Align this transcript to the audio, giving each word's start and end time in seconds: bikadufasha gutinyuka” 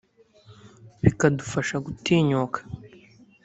bikadufasha 1.01 1.75
gutinyuka” 1.85 2.59